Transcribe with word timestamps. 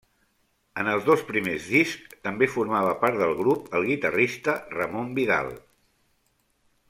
En 0.83 0.87
els 0.93 1.03
dos 1.09 1.23
primers 1.31 1.67
discs 1.73 2.17
també 2.29 2.47
formava 2.53 2.95
part 3.05 3.21
del 3.23 3.37
grup 3.43 3.69
el 3.81 3.87
guitarrista 3.91 4.57
Ramon 4.77 5.13
Vidal. 5.19 5.53